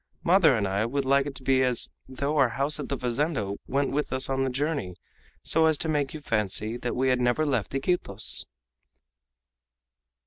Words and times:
Mother 0.23 0.55
and 0.57 0.67
I 0.67 0.87
would 0.87 1.05
like 1.05 1.27
it 1.27 1.35
to 1.35 1.43
be 1.43 1.61
as 1.61 1.87
though 2.09 2.35
our 2.37 2.49
house 2.49 2.79
at 2.79 2.89
the 2.89 2.97
fazenda 2.97 3.53
went 3.67 3.91
with 3.91 4.11
us 4.11 4.29
on 4.31 4.43
the 4.43 4.49
journey, 4.49 4.95
so 5.43 5.67
as 5.67 5.77
to 5.77 5.89
make 5.89 6.11
you 6.15 6.21
fancy 6.21 6.75
that 6.77 6.95
we 6.95 7.09
had 7.09 7.21
never 7.21 7.45
left 7.45 7.75
Iquitos!" 7.75 8.47